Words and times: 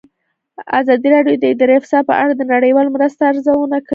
ازادي 0.79 1.07
راډیو 1.15 1.39
د 1.41 1.45
اداري 1.53 1.77
فساد 1.83 2.03
په 2.09 2.15
اړه 2.21 2.33
د 2.35 2.41
نړیوالو 2.53 2.93
مرستو 2.95 3.27
ارزونه 3.29 3.77
کړې. 3.85 3.89